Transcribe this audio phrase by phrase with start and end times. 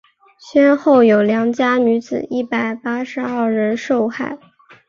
[0.39, 4.39] 先后有良家女子一百八十二人受害。